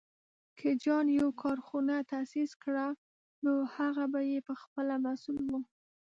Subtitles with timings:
[0.59, 2.87] که جان يو کارخونه تاسيس کړه،
[3.43, 5.55] نو هغه به یې پهخپله مسوول و.